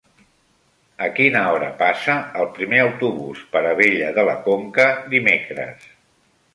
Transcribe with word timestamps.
A 1.07 1.09
quina 1.19 1.43
hora 1.49 1.67
passa 1.83 2.15
el 2.45 2.49
primer 2.57 2.81
autobús 2.87 3.45
per 3.55 3.65
Abella 3.75 4.11
de 4.19 4.27
la 4.33 4.39
Conca 4.51 4.93
dimecres? 5.17 5.91